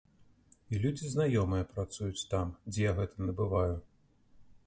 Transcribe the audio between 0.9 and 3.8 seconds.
знаёмыя працуюць там, дзе я гэта набываю.